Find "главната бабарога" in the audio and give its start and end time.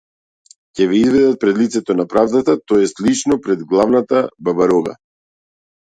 3.75-4.99